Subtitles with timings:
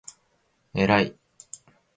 [0.73, 0.73] えらい！！！！！！！！！！！！！！！